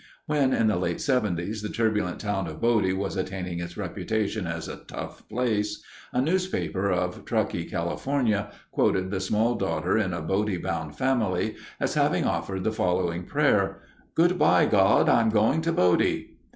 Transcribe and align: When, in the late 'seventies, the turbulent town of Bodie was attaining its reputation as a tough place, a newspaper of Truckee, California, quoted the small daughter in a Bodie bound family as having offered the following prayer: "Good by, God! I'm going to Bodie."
When, 0.25 0.51
in 0.51 0.65
the 0.65 0.77
late 0.77 0.99
'seventies, 0.99 1.61
the 1.61 1.69
turbulent 1.69 2.19
town 2.19 2.47
of 2.47 2.59
Bodie 2.59 2.91
was 2.91 3.15
attaining 3.15 3.59
its 3.59 3.77
reputation 3.77 4.47
as 4.47 4.67
a 4.67 4.77
tough 4.87 5.29
place, 5.29 5.83
a 6.11 6.19
newspaper 6.19 6.89
of 6.91 7.23
Truckee, 7.23 7.65
California, 7.65 8.49
quoted 8.71 9.11
the 9.11 9.19
small 9.19 9.53
daughter 9.53 9.99
in 9.99 10.11
a 10.11 10.21
Bodie 10.23 10.57
bound 10.57 10.97
family 10.97 11.53
as 11.79 11.93
having 11.93 12.25
offered 12.25 12.63
the 12.63 12.73
following 12.73 13.25
prayer: 13.25 13.83
"Good 14.15 14.39
by, 14.39 14.65
God! 14.65 15.07
I'm 15.07 15.29
going 15.29 15.61
to 15.61 15.71
Bodie." 15.71 16.35